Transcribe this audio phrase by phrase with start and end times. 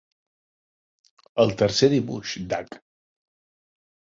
[1.45, 2.81] El tercer dibuix, Duck!